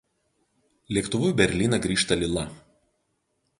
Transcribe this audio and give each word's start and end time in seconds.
Lėktuvu 0.97 1.29
į 1.33 1.37
Berlyną 1.43 1.81
grįžta 1.85 2.19
Lila. 2.25 2.49